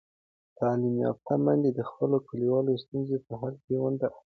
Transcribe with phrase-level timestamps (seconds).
[0.57, 4.27] تعلیم یافته میندې د خپلو کلیوالو ستونزو په حل کې ونډه اخلي.